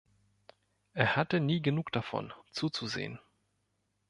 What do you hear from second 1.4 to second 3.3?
genug davon, zuzusehen.